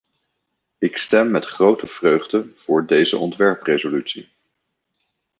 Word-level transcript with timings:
Ik 0.77 0.97
stem 0.97 1.31
met 1.31 1.45
grote 1.45 1.87
vreugde 1.87 2.51
voor 2.55 2.85
deze 2.85 3.17
ontwerpresolutie. 3.17 4.29